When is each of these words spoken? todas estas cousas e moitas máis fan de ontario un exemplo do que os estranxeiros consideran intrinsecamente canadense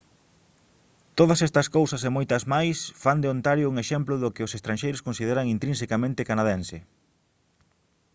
todas 1.19 1.39
estas 1.47 1.67
cousas 1.77 2.01
e 2.03 2.09
moitas 2.17 2.43
máis 2.53 2.77
fan 3.03 3.19
de 3.21 3.27
ontario 3.35 3.69
un 3.71 3.77
exemplo 3.83 4.15
do 4.23 4.33
que 4.35 4.45
os 4.47 4.55
estranxeiros 4.57 5.05
consideran 5.07 5.51
intrinsecamente 5.55 6.27
canadense 6.29 6.77